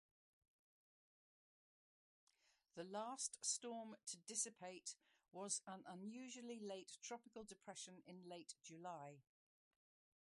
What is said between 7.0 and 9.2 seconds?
tropical depression in late July.